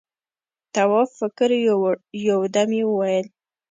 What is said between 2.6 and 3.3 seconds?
يې وويل: